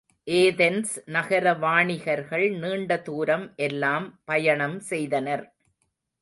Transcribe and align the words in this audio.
Athens 0.27 0.93
நகர 1.05 1.53
வாணிகர்கள் 1.53 2.45
நீண்டதுாரம் 2.63 3.45
எல்லாம் 3.55 4.19
பயணம் 4.25 4.79
செய்தனர். 4.79 5.45